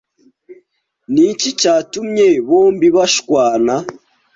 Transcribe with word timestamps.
Niki 1.13 1.49
cyatumye 1.59 2.27
bombi 2.47 2.87
bashwana 2.95 3.73